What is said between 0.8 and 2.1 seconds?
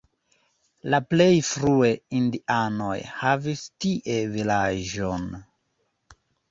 La plej frue